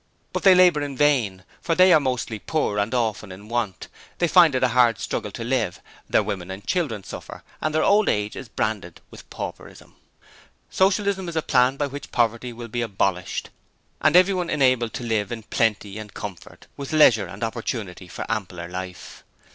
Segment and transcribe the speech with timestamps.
[0.33, 3.87] BUT THEY LABOUR IN VAIN for they are mostly poor and often in want.
[4.17, 5.79] They find it a hard struggle to live.
[6.09, 9.95] Their women and children suffer, and their old age is branded with pauperism.
[10.71, 13.51] Socialism is a plan by which poverty will be abolished,
[14.01, 18.67] and everyone enabled to live in plenty and comfort, with leisure and opportunity for ampler
[18.67, 19.23] life.